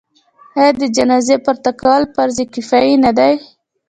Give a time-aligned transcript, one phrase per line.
[0.59, 3.33] آیا د جنازې پورته کول فرض کفایي نه دی؟